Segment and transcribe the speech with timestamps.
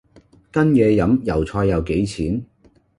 [0.51, 2.43] 跟野飲油菜又幾錢